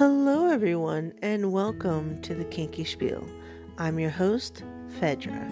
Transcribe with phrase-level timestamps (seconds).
[0.00, 3.22] Hello, everyone, and welcome to the Kinky Spiel.
[3.76, 4.64] I'm your host,
[4.98, 5.46] Phedra.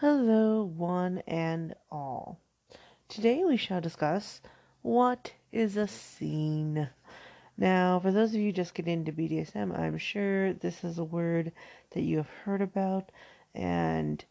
[0.00, 2.40] Hello, one and all.
[3.08, 4.40] Today we shall discuss
[4.82, 6.88] what is a scene.
[7.56, 11.52] Now, for those of you just getting into BDSM, I'm sure this is a word
[11.92, 13.12] that you have heard about,
[13.54, 14.24] and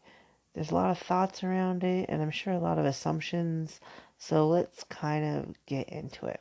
[0.54, 3.80] there's a lot of thoughts around it, and I'm sure a lot of assumptions.
[4.26, 6.40] So let's kind of get into it.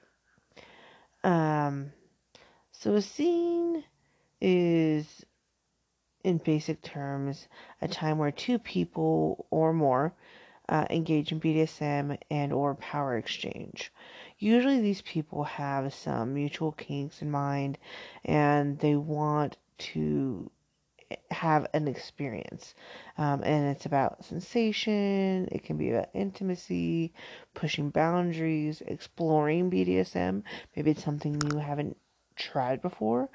[1.21, 1.91] Um,
[2.71, 3.83] so a scene
[4.39, 5.25] is,
[6.23, 7.49] in basic terms,
[7.81, 10.13] a time where two people or more
[10.69, 13.91] uh, engage in BDSM and or power exchange.
[14.39, 17.77] Usually these people have some mutual kinks in mind
[18.23, 20.49] and they want to
[21.31, 22.75] have an experience.
[23.17, 27.13] Um, and it's about sensation, it can be about intimacy,
[27.53, 30.43] pushing boundaries, exploring BDSM.
[30.75, 31.97] Maybe it's something you haven't
[32.35, 33.29] tried before.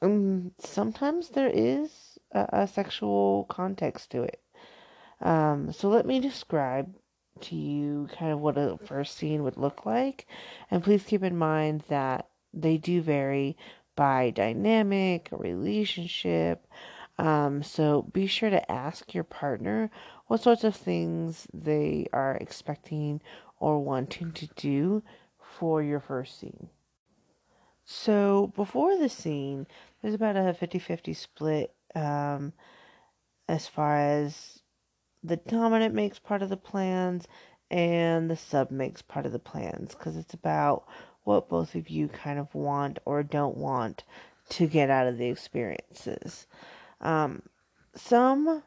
[0.00, 4.40] Um, sometimes there is a, a sexual context to it.
[5.20, 6.94] Um, so let me describe
[7.42, 10.26] to you kind of what a first scene would look like.
[10.70, 13.56] And please keep in mind that they do vary
[13.96, 16.66] by dynamic, relationship.
[17.18, 19.90] Um, so be sure to ask your partner
[20.26, 23.20] what sorts of things they are expecting
[23.58, 25.02] or wanting to do
[25.38, 26.68] for your first scene.
[27.84, 29.66] So before the scene,
[30.00, 32.52] there's about a 50 50 split um,
[33.48, 34.62] as far as
[35.22, 37.26] the dominant makes part of the plans
[37.70, 40.84] and the sub makes part of the plans because it's about
[41.24, 44.04] what both of you kind of want or don't want
[44.48, 46.46] to get out of the experiences.
[47.02, 47.42] Um,
[47.94, 48.62] some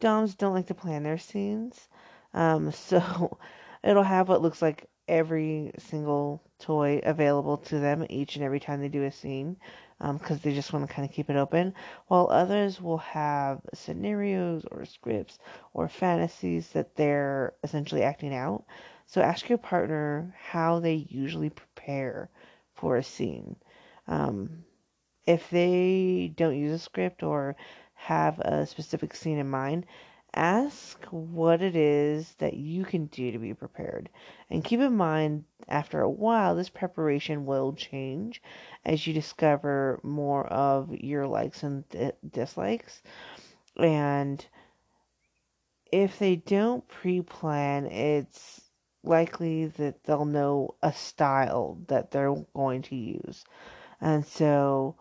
[0.00, 1.88] DOMs don't like to plan their scenes,
[2.34, 3.38] um, so
[3.84, 8.80] it'll have what looks like every single toy available to them each and every time
[8.80, 9.56] they do a scene
[9.98, 11.74] because um, they just want to kind of keep it open,
[12.06, 15.38] while others will have scenarios or scripts
[15.74, 18.64] or fantasies that they're essentially acting out.
[19.06, 22.30] So ask your partner how they usually prepare
[22.72, 23.56] for a scene.
[24.06, 24.64] Um,
[25.26, 27.56] if they don't use a script or
[27.94, 29.86] have a specific scene in mind,
[30.34, 34.08] ask what it is that you can do to be prepared.
[34.48, 38.42] And keep in mind, after a while, this preparation will change
[38.84, 41.84] as you discover more of your likes and
[42.30, 43.02] dislikes.
[43.76, 44.44] And
[45.92, 48.62] if they don't pre plan, it's
[49.02, 53.44] likely that they'll know a style that they're going to use.
[54.00, 54.96] And so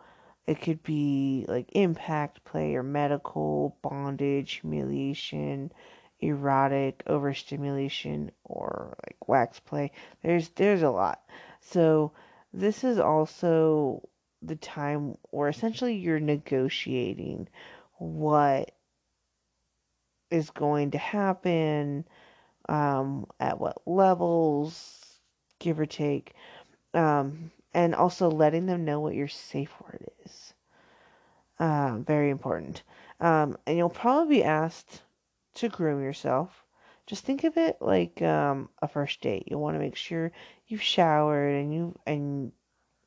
[0.50, 5.72] it could be like impact play or medical, bondage, humiliation,
[6.22, 9.92] erotic, overstimulation, or like wax play.
[10.24, 11.22] There's there's a lot.
[11.62, 12.14] So
[12.52, 14.10] this is also
[14.42, 17.48] the time where essentially you're negotiating
[18.00, 18.72] what
[20.32, 22.06] is going to happen,
[22.68, 25.22] um, at what levels,
[25.60, 26.34] give or take.
[26.96, 30.54] Um, and also letting them know what your safe word is.
[31.60, 32.84] Uh, very important.
[33.20, 35.02] Um, and you'll probably be asked
[35.56, 36.66] to groom yourself.
[37.06, 39.44] Just think of it like um, a first date.
[39.48, 40.32] You'll want to make sure
[40.68, 42.52] you've showered and you and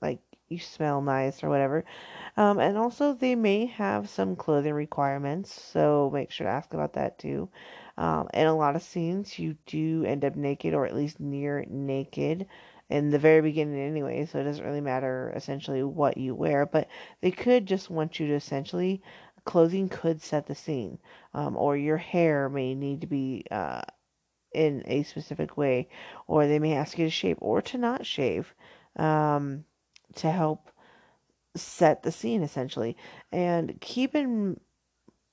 [0.00, 0.18] like
[0.48, 1.84] you smell nice or whatever.
[2.36, 6.94] Um, and also, they may have some clothing requirements, so make sure to ask about
[6.94, 7.48] that too.
[7.96, 11.64] Um, in a lot of scenes, you do end up naked or at least near
[11.68, 12.46] naked
[12.92, 16.88] in the very beginning anyway, so it doesn't really matter essentially what you wear, but
[17.22, 19.02] they could just want you to essentially
[19.46, 20.98] clothing could set the scene,
[21.32, 23.80] um, or your hair may need to be uh,
[24.52, 25.88] in a specific way,
[26.26, 28.54] or they may ask you to shave or to not shave
[28.96, 29.64] um,
[30.14, 30.70] to help
[31.56, 32.94] set the scene essentially.
[33.32, 34.60] And keep in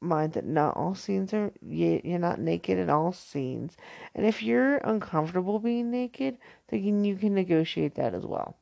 [0.02, 3.76] mind that not all scenes are you're not naked in all scenes.
[4.16, 6.38] And if you're uncomfortable being naked
[6.70, 8.58] then you can negotiate that as well.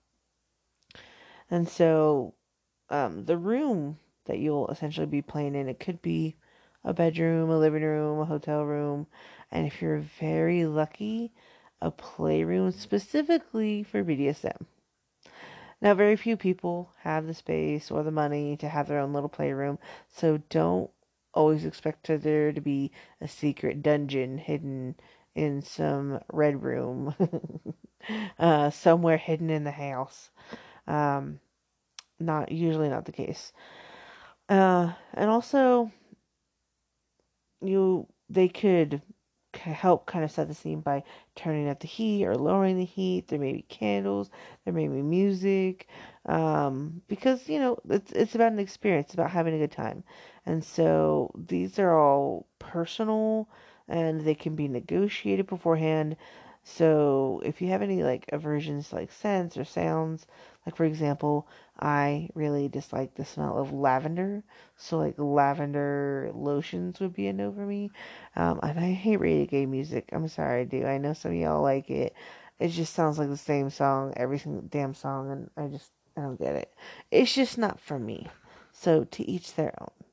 [1.49, 2.33] And so
[2.89, 6.35] um, the room that you'll essentially be playing in it could be
[6.83, 9.07] a bedroom a living room a hotel room.
[9.51, 11.31] And if you're very lucky
[11.81, 14.65] a playroom specifically for bdsm
[15.81, 19.29] now very few people have the space or the money to have their own little
[19.29, 19.77] playroom
[20.07, 20.89] so don't
[21.37, 22.91] always expected there to be
[23.21, 24.95] a secret dungeon hidden
[25.35, 27.13] in some red room
[28.39, 30.31] uh, somewhere hidden in the house.
[30.87, 31.39] Um,
[32.19, 33.53] not usually not the case.
[34.49, 35.91] Uh, and also,
[37.61, 39.01] you they could
[39.53, 41.03] help kind of set the scene by
[41.35, 43.27] turning up the heat or lowering the heat.
[43.27, 44.29] There may be candles,
[44.65, 45.87] there may be music,
[46.25, 50.03] um, because you know it's it's about an experience, about having a good time,
[50.47, 53.49] and so these are all personal
[53.89, 56.15] and they can be negotiated beforehand.
[56.63, 60.25] So if you have any like aversions like scents or sounds,
[60.65, 64.41] like for example, I really dislike the smell of lavender.
[64.77, 67.91] So like lavender lotions would be a no for me.
[68.37, 70.07] Um, and I hate radio reggae music.
[70.13, 70.85] I'm sorry, I do.
[70.85, 72.15] I know some of y'all like it.
[72.57, 76.21] It just sounds like the same song every single damn song, and I just I
[76.21, 76.73] don't get it.
[77.11, 78.27] It's just not for me.
[78.71, 80.06] So to each their own.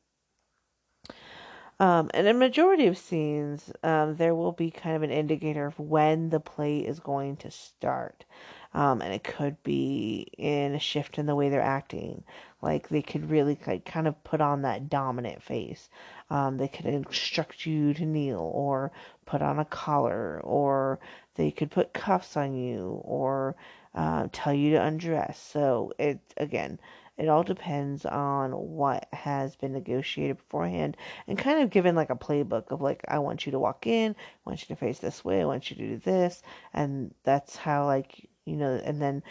[1.81, 5.79] Um, and in majority of scenes, um, there will be kind of an indicator of
[5.79, 8.25] when the play is going to start.
[8.73, 12.25] Um, and it could be in a shift in the way they're acting.
[12.61, 15.89] Like they could really like kind of put on that dominant face.
[16.31, 18.91] Um, they could instruct you to kneel or
[19.27, 20.99] put on a collar or
[21.37, 23.55] they could put cuffs on you or
[23.95, 25.39] uh, tell you to undress.
[25.39, 26.81] So it again,
[27.17, 30.97] it all depends on what has been negotiated beforehand
[31.29, 34.13] and kind of given like a playbook of like, I want you to walk in,
[34.19, 36.43] I want you to face this way, I want you to do this.
[36.73, 39.23] And that's how, like, you know, and then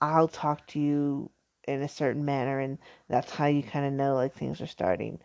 [0.00, 1.30] I'll, talk to you
[1.66, 2.78] in a certain manner, and
[3.08, 5.18] that's how you kind of know like things are starting.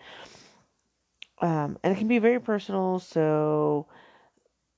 [1.39, 3.87] Um, and it can be very personal, so,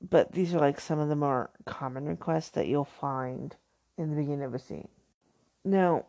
[0.01, 3.55] but these are like some of the more common requests that you'll find
[3.97, 4.87] in the beginning of a scene.
[5.63, 6.05] Now,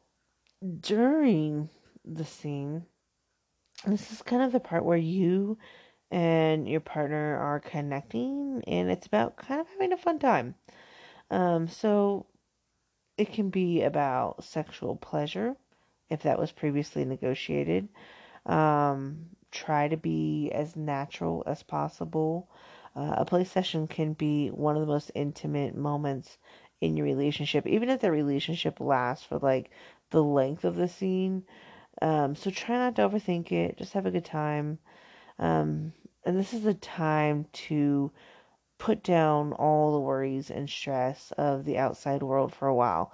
[0.81, 1.69] during
[2.05, 2.85] the scene,
[3.87, 5.59] this is kind of the part where you
[6.11, 10.55] and your partner are connecting, and it's about kind of having a fun time.
[11.31, 12.27] Um, so
[13.19, 15.57] it can be about sexual pleasure,
[16.09, 17.89] if that was previously negotiated.
[18.47, 22.49] Um, try to be as natural as possible.
[22.95, 26.39] Uh, a play session can be one of the most intimate moments
[26.81, 29.71] in your relationship, even if the relationship lasts for like
[30.15, 31.43] the length of the scene.
[32.01, 33.77] Um, so try not to overthink it.
[33.77, 34.79] Just have a good time.
[35.41, 35.93] Um,
[36.25, 38.13] and this is the time to
[38.79, 43.13] put down all the worries and stress of the outside world for a while.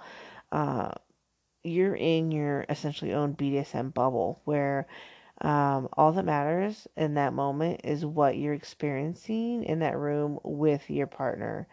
[0.51, 0.91] Uh,
[1.63, 4.87] you're in your essentially own BDSM bubble where
[5.41, 10.87] um, all that matters in that moment is what you're experiencing in that room with
[10.89, 11.67] your partner.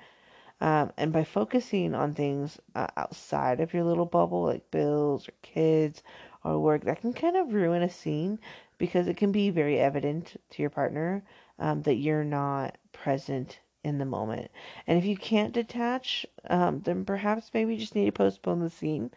[0.60, 5.32] Um, and by focusing on things uh, outside of your little bubble, like bills or
[5.43, 6.02] kids
[6.44, 8.38] or work, that can kind of ruin a scene
[8.78, 11.22] because it can be very evident to your partner
[11.58, 14.50] um, that you're not present in the moment.
[14.87, 18.70] And if you can't detach, um, then perhaps maybe you just need to postpone the
[18.70, 19.11] scene.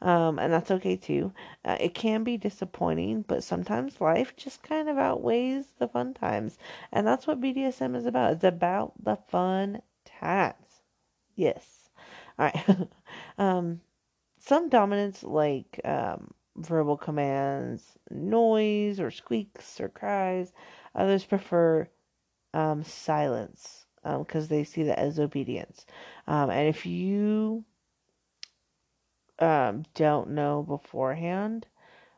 [0.00, 1.32] Um, and that's okay too.
[1.64, 6.58] Uh, it can be disappointing, but sometimes life just kind of outweighs the fun times.
[6.92, 8.32] And that's what BDSM is about.
[8.32, 10.67] It's about the fun times.
[11.38, 11.88] Yes.
[12.38, 12.88] All right.
[13.38, 13.80] um,
[14.38, 20.52] some dominants like um, verbal commands, noise, or squeaks or cries.
[20.94, 21.88] Others prefer
[22.54, 25.86] um, silence because um, they see that as obedience.
[26.28, 27.64] Um, and if you
[29.38, 31.66] um, don't know beforehand,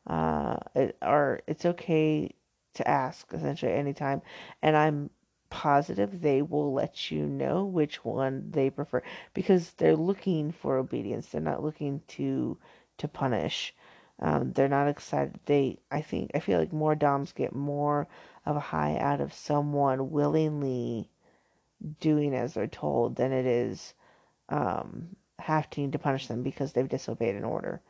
[0.07, 2.31] uh, it, or it's okay
[2.75, 4.23] to ask essentially anytime.
[4.63, 5.11] And I'm
[5.51, 9.03] positive they will let you know which one they prefer
[9.35, 11.29] because they're looking for obedience.
[11.29, 12.57] They're not looking to
[12.99, 13.75] to punish.
[14.21, 15.41] Um, they're not excited.
[15.47, 18.07] They, I think, I feel like more DOMs get more
[18.47, 21.11] of a high out of someone willingly
[22.01, 23.95] doing as they're told than it is
[24.51, 27.81] um, having to punish them because they've disobeyed an order.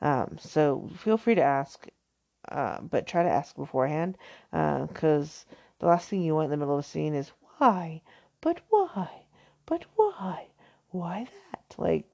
[0.00, 1.86] Um, so feel free to ask,
[2.48, 4.18] uh, but try to ask beforehand
[4.50, 8.00] because uh, the last thing you want in the middle of a scene is why,
[8.40, 9.24] but why,
[9.66, 10.46] but why,
[10.90, 11.74] why that?
[11.76, 12.06] Like,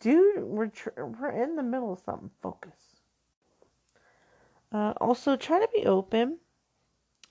[0.00, 2.30] dude, we're tr- we're in the middle of something.
[2.40, 2.72] Focus.
[4.72, 6.38] Uh, also, try to be open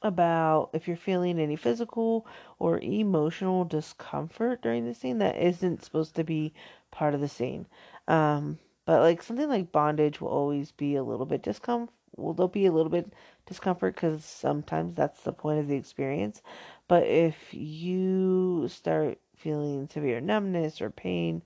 [0.03, 2.27] about if you're feeling any physical
[2.59, 6.53] or emotional discomfort during the scene that isn't supposed to be
[6.91, 7.65] part of the scene.
[8.07, 11.95] Um, but like something like bondage will always be a little bit discomfort.
[12.17, 13.11] Will there be a little bit
[13.51, 16.41] discomfort because sometimes that's the point of the experience.
[16.87, 21.43] But if you start feeling severe numbness or pain,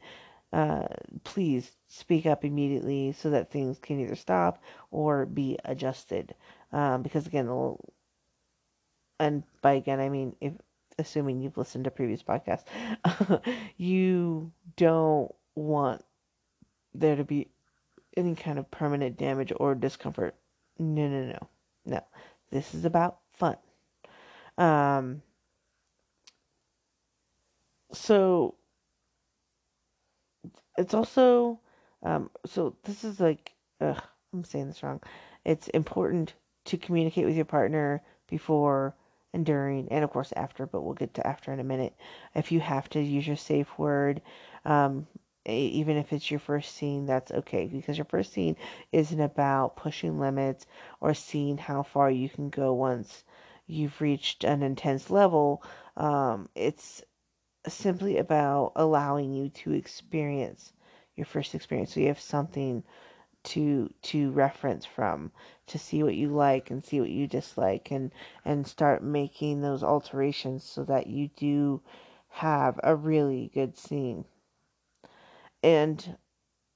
[0.54, 0.88] uh,
[1.24, 6.36] please speak up immediately so that things can either stop or be adjusted.
[6.72, 7.50] Um, because again,
[9.20, 10.54] and by again I mean if
[10.98, 12.66] assuming you've listened to previous podcasts,
[13.78, 16.04] you don't want
[16.94, 17.50] there to be
[18.18, 20.36] any kind of permanent damage or discomfort.
[20.80, 21.50] No, no, no.
[21.86, 22.02] No,
[22.52, 23.58] this is about fun.
[24.58, 25.22] Um,
[27.94, 28.56] so
[30.78, 31.60] it's also
[32.04, 34.02] um, so this is like ugh,
[34.34, 35.02] I'm saying this wrong.
[35.44, 36.34] It's important
[36.66, 38.96] to communicate with your partner before
[39.34, 41.94] and during, and of course after, but we'll get to after in a minute.
[42.36, 44.22] If you have to use your safe word,
[44.64, 45.08] um,
[45.46, 48.56] even if it's your first scene, that's okay because your first scene
[48.92, 50.66] isn't about pushing limits
[51.02, 53.24] or seeing how far you can go once
[53.68, 55.64] you've reached an intense level.
[55.98, 57.04] Um, it's
[57.68, 60.74] simply about allowing you to experience
[61.16, 62.84] your first experience so you have something
[63.44, 65.32] to to reference from
[65.68, 68.12] to see what you like and see what you dislike and
[68.44, 71.82] and start making those alterations so that you do
[72.30, 74.26] have a really good scene
[75.66, 76.16] and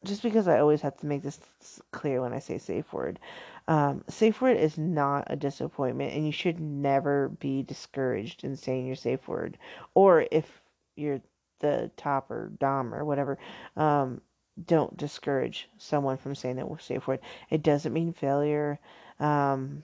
[0.03, 1.39] just because I always have to make this
[1.91, 3.19] clear when I say safe word,
[3.67, 8.87] um, safe word is not a disappointment, and you should never be discouraged in saying
[8.87, 9.59] your safe word.
[9.93, 10.61] Or if
[10.95, 11.21] you're
[11.59, 13.37] the top or dom or whatever,
[13.77, 14.21] um,
[14.65, 17.19] don't discourage someone from saying that safe word.
[17.51, 18.79] It doesn't mean failure.
[19.19, 19.83] Um,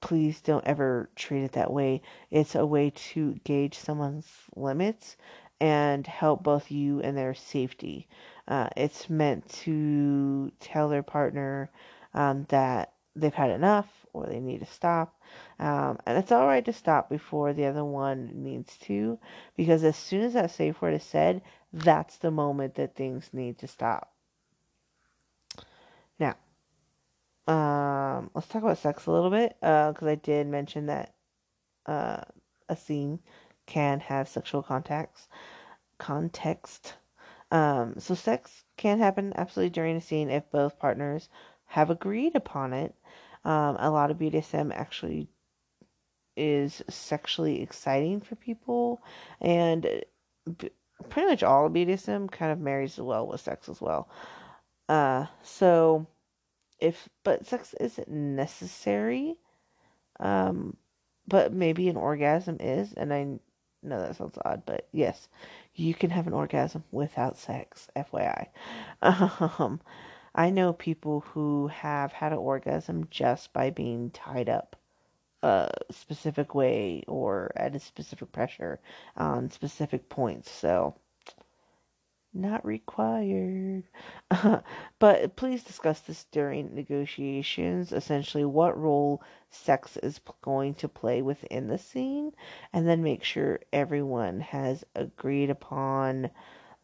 [0.00, 2.00] please don't ever treat it that way.
[2.30, 5.18] It's a way to gauge someone's limits
[5.64, 8.06] and help both you and their safety.
[8.46, 11.70] Uh, it's meant to tell their partner
[12.12, 15.18] um, that they've had enough or they need to stop.
[15.58, 19.18] Um, and it's all right to stop before the other one needs to,
[19.56, 21.40] because as soon as that safe word is said,
[21.72, 24.12] that's the moment that things need to stop.
[26.18, 26.36] Now,
[27.48, 31.14] um, let's talk about sex a little bit, because uh, I did mention that
[31.86, 32.20] uh,
[32.68, 33.20] a scene
[33.66, 35.28] can have sexual contacts
[35.98, 36.94] context.
[37.50, 41.28] Um, so sex can happen absolutely during a scene if both partners
[41.66, 42.94] have agreed upon it.
[43.44, 45.28] Um, a lot of BDSM actually
[46.36, 49.02] is sexually exciting for people,
[49.40, 49.86] and
[51.08, 54.08] pretty much all BDSM kind of marries well with sex as well.
[54.88, 56.06] Uh, so
[56.80, 59.36] if but sex isn't necessary,
[60.20, 60.76] um,
[61.26, 63.38] but maybe an orgasm is, and I
[63.84, 65.28] know that sounds odd, but yes,
[65.74, 68.48] you can have an orgasm without sex, FYI.
[69.02, 69.80] Um,
[70.34, 74.76] I know people who have had an orgasm just by being tied up
[75.42, 78.80] a specific way or at a specific pressure
[79.16, 80.50] on specific points.
[80.50, 80.96] So,
[82.34, 83.84] not required.
[84.98, 87.92] but please discuss this during negotiations.
[87.92, 92.32] Essentially, what role sex is going to play within the scene,
[92.72, 96.30] and then make sure everyone has agreed upon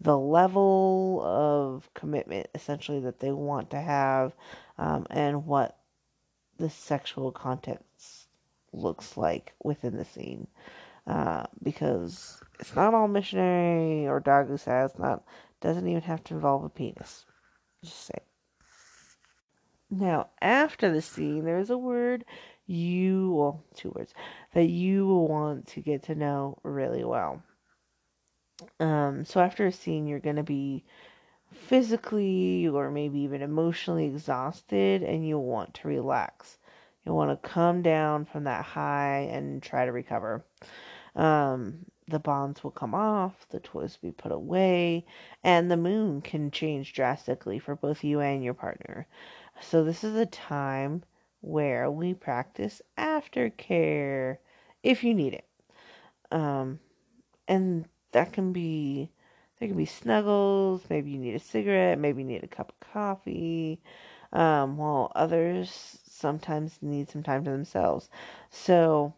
[0.00, 4.33] the level of commitment, essentially, that they want to have,
[4.78, 5.76] um, and what
[6.59, 8.28] the sexual context
[8.73, 10.47] looks like within the scene.
[11.11, 14.93] Uh, because it's not all missionary or doggy style.
[14.97, 15.25] Not
[15.61, 17.26] doesn't even have to involve a penis.
[17.83, 18.21] Just say.
[19.90, 22.25] Now, after the scene, there is a word
[22.64, 24.14] you well, two words
[24.55, 27.43] that you will want to get to know really well.
[28.79, 30.85] Um, so after a scene, you're gonna be
[31.52, 36.59] physically or maybe even emotionally exhausted, and you'll want to relax.
[37.05, 40.45] You'll want to come down from that high and try to recover.
[41.17, 45.07] Um, the bonds will come off, the toys will be put away,
[45.45, 49.07] and the moon can change drastically for both you and your partner.
[49.61, 51.05] So, this is a time
[51.40, 54.38] where we practice aftercare
[54.83, 55.47] if you need it.
[56.33, 56.81] Um,
[57.49, 59.11] and that can be
[59.59, 62.93] there can be snuggles, maybe you need a cigarette, maybe you need a cup of
[62.93, 63.83] coffee,
[64.33, 68.09] um, while others sometimes need some time to themselves.
[68.49, 69.14] So,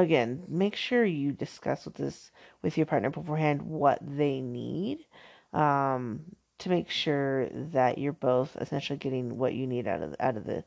[0.00, 2.30] again, make sure you discuss with this
[2.62, 5.06] with your partner beforehand what they need
[5.52, 6.22] um,
[6.58, 10.44] to make sure that you're both essentially getting what you need out of out of
[10.44, 10.64] the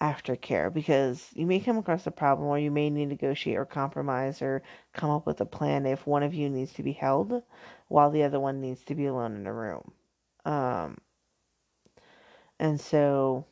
[0.00, 3.64] aftercare because you may come across a problem or you may need to negotiate or
[3.64, 7.42] compromise or come up with a plan if one of you needs to be held
[7.88, 9.90] while the other one needs to be alone in a room.
[10.44, 10.98] Um,
[12.60, 13.44] and so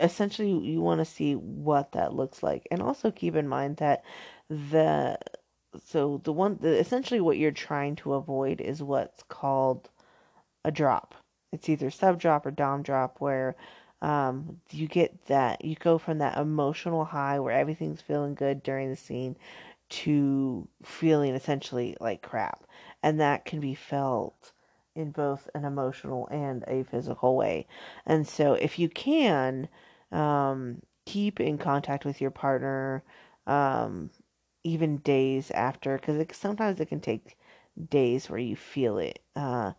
[0.00, 2.66] essentially you want to see what that looks like.
[2.70, 4.04] And also keep in mind that
[4.48, 5.18] the
[5.86, 9.88] so the one the, essentially what you're trying to avoid is what's called
[10.64, 11.14] a drop.
[11.52, 13.56] It's either sub drop or dom drop where
[14.00, 18.90] um, you get that you go from that emotional high where everything's feeling good during
[18.90, 19.36] the scene
[19.90, 22.64] to feeling essentially like crap.
[23.02, 24.52] And that can be felt
[24.94, 27.66] in both an emotional and a physical way.
[28.06, 29.68] And so, if you can,
[30.10, 33.02] um, keep in contact with your partner,
[33.46, 34.10] um,
[34.64, 37.36] even days after, because sometimes it can take
[37.90, 39.72] days where you feel it, uh,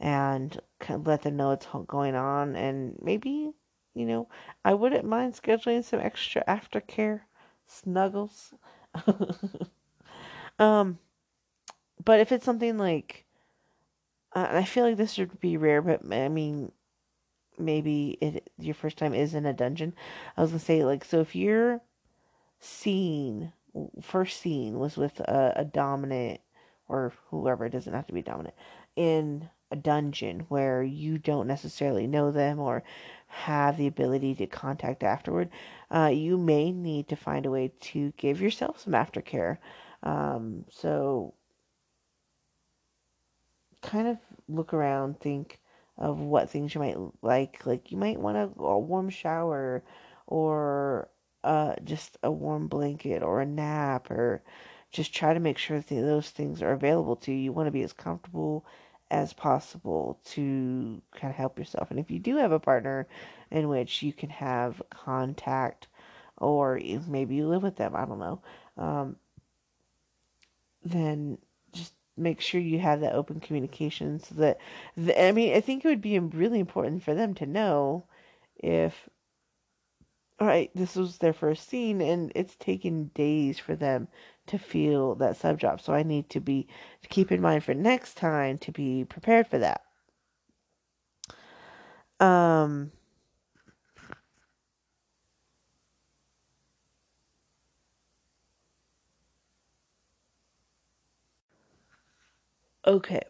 [0.00, 0.60] and
[0.90, 3.50] let them know what's going on, and maybe,
[3.94, 4.28] you know,
[4.64, 7.22] I wouldn't mind scheduling some extra aftercare
[7.66, 8.54] snuggles.
[10.58, 10.98] um,
[12.04, 13.24] but if it's something like,
[14.34, 16.72] uh, I feel like this would be rare, but I mean,
[17.58, 19.94] maybe it your first time is in a dungeon.
[20.36, 21.80] I was gonna say like so if your
[22.60, 23.52] scene
[24.02, 26.40] first scene was with a, a dominant
[26.88, 28.54] or whoever it doesn't have to be dominant
[28.96, 32.82] in a dungeon where you don't necessarily know them or
[33.26, 35.50] have the ability to contact afterward,
[35.90, 39.58] uh, you may need to find a way to give yourself some aftercare.
[40.02, 41.34] Um, so,
[43.82, 44.18] kind of
[44.48, 45.60] look around, think,
[45.96, 47.66] of what things you might like.
[47.66, 49.82] Like you might want a, a warm shower
[50.26, 51.08] or
[51.44, 54.42] uh, just a warm blanket or a nap or
[54.90, 57.38] just try to make sure that those things are available to you.
[57.38, 58.64] You want to be as comfortable
[59.10, 61.90] as possible to kind of help yourself.
[61.90, 63.08] And if you do have a partner
[63.50, 65.88] in which you can have contact
[66.36, 68.40] or maybe you live with them, I don't know,
[68.76, 69.16] um,
[70.84, 71.38] then
[72.18, 74.58] make sure you have that open communication so that
[74.96, 78.04] the, I mean I think it would be really important for them to know
[78.56, 79.08] if
[80.40, 84.08] all right this was their first scene and it's taken days for them
[84.46, 86.66] to feel that sub drop so I need to be
[87.02, 89.82] to keep in mind for next time to be prepared for that.
[92.20, 92.92] Um
[102.88, 103.20] Okay,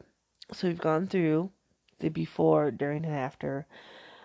[0.53, 1.51] so we've gone through
[1.99, 3.67] the before, during, and after.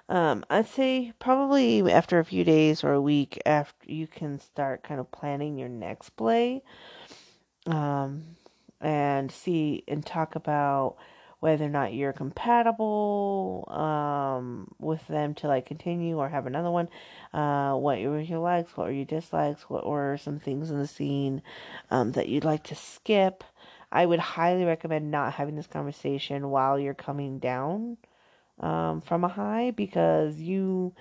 [0.08, 4.84] Um, I'd say probably after a few days or a week after you can start
[4.84, 6.62] kind of planning your next play.
[7.66, 8.36] Um,
[8.80, 10.98] and see and talk about
[11.40, 16.90] whether or not you're compatible um, with them to like continue or have another one.
[17.34, 18.78] Uh, what were your likes?
[18.78, 19.64] What were your dislikes?
[19.64, 21.42] What were some things in the scene
[21.90, 23.44] um, that you'd like to skip?
[23.94, 27.98] I would highly recommend not having this conversation while you're coming down
[28.60, 30.96] um, from a high because you,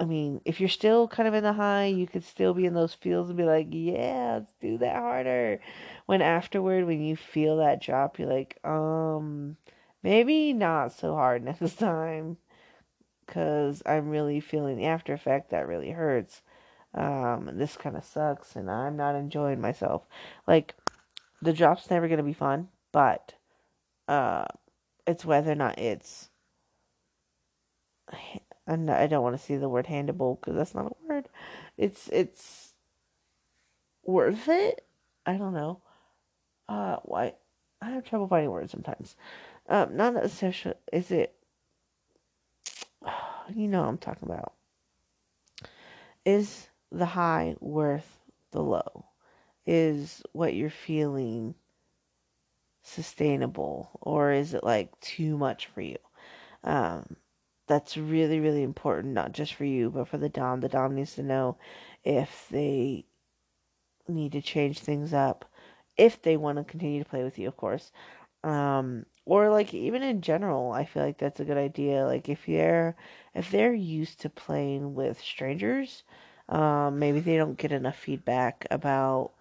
[0.00, 2.74] I mean, if you're still kind of in the high, you could still be in
[2.74, 5.60] those feels and be like, yeah, let's do that harder.
[6.06, 9.56] When afterward, when you feel that drop, you're like, um,
[10.02, 12.36] maybe not so hard next time
[13.24, 16.42] because I'm really feeling the after effect that really hurts.
[16.94, 20.02] Um, this kind of sucks and I'm not enjoying myself.
[20.48, 20.74] Like,
[21.40, 23.34] the drop's never going to be fun, but
[24.06, 24.44] uh,
[25.06, 26.28] it's whether or not it's.
[28.66, 31.28] And I don't want to see the word handable because that's not a word.
[31.78, 32.74] It's it's
[34.04, 34.84] worth it.
[35.24, 35.80] I don't know.
[36.68, 37.34] Uh, why?
[37.80, 39.16] I have trouble finding words sometimes.
[39.68, 40.78] Um, not necessarily.
[40.92, 41.34] Is it?
[43.54, 44.52] You know what I'm talking about.
[46.26, 48.18] Is the high worth
[48.50, 49.07] the low?
[49.68, 51.54] Is what you're feeling
[52.82, 55.98] sustainable or is it like too much for you?
[56.64, 57.16] Um,
[57.66, 60.60] that's really, really important, not just for you, but for the Dom.
[60.60, 61.58] The Dom needs to know
[62.02, 63.04] if they
[64.08, 65.44] need to change things up,
[65.98, 67.92] if they want to continue to play with you, of course.
[68.42, 72.06] Um, or like even in general, I feel like that's a good idea.
[72.06, 72.96] Like if they're
[73.34, 76.04] if they're used to playing with strangers,
[76.48, 79.32] um, maybe they don't get enough feedback about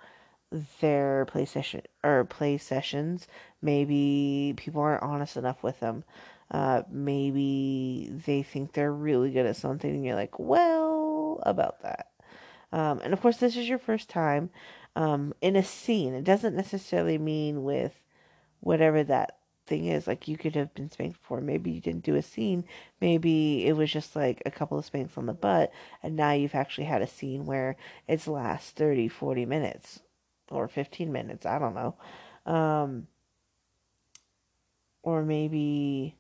[0.82, 3.28] their play session or play sessions.
[3.62, 6.04] Maybe people aren't honest enough with them.
[6.50, 12.08] Uh, maybe they think they're really good at something, and you're like, well, about that.
[12.72, 14.50] Um, and of course, this is your first time
[14.96, 16.14] um, in a scene.
[16.14, 17.94] It doesn't necessarily mean with
[18.62, 20.08] whatever that thing is.
[20.08, 21.42] Like you could have been spanked before.
[21.42, 22.64] Maybe you didn't do a scene.
[23.02, 26.56] Maybe it was just like a couple of spanks on the butt, and now you've
[26.56, 27.76] actually had a scene where
[28.08, 30.00] it's last 30, 40 minutes
[30.52, 31.46] or 15 minutes.
[31.46, 31.96] I don't know.
[32.52, 33.08] Um,
[35.04, 36.16] or maybe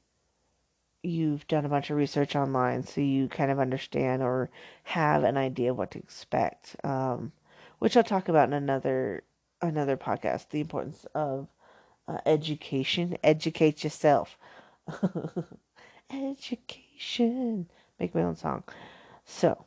[1.03, 4.49] you've done a bunch of research online so you kind of understand or
[4.83, 6.75] have an idea of what to expect.
[6.83, 7.31] Um,
[7.79, 9.23] which I'll talk about in another
[9.61, 10.49] another podcast.
[10.49, 11.47] The importance of
[12.07, 13.17] uh, education.
[13.23, 14.37] Educate yourself.
[16.11, 17.69] education.
[17.99, 18.63] Make my own song.
[19.25, 19.65] So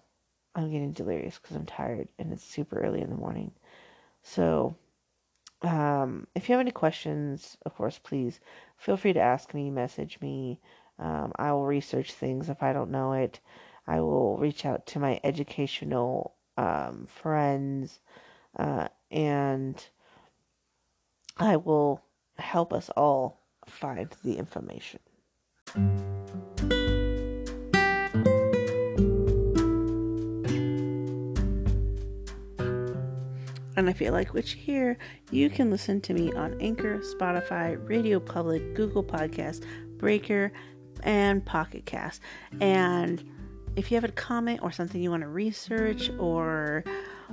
[0.55, 3.53] I'm getting delirious because I'm tired and it's super early in the morning.
[4.23, 4.77] So,
[5.63, 8.41] um, if you have any questions, of course, please
[8.77, 10.61] feel free to ask me, message me.
[10.99, 13.41] Um, I will research things if I don't know it.
[13.87, 18.01] I will reach out to my educational um, friends
[18.57, 19.83] uh, and
[21.39, 22.03] I will
[22.39, 25.01] help us all find the information.
[33.77, 34.99] And if you like what you hear,
[35.31, 39.65] you can listen to me on Anchor, Spotify, Radio Public, Google Podcast,
[39.99, 40.53] Breaker,
[41.03, 42.21] and Pocket Cast.
[42.61, 43.25] And
[43.77, 46.85] if you have a comment or something you want to research or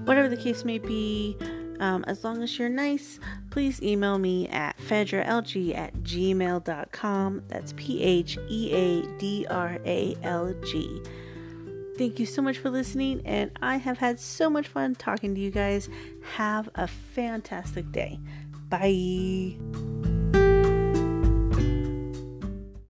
[0.06, 1.36] whatever the case may be,
[1.80, 3.20] um, as long as you're nice,
[3.50, 7.44] please email me at phedralg at gmail.com.
[7.48, 11.02] That's P H E A D R A L G.
[11.98, 15.42] Thank you so much for listening, and I have had so much fun talking to
[15.42, 15.90] you guys.
[16.36, 18.20] Have a fantastic day.
[18.70, 19.58] Bye.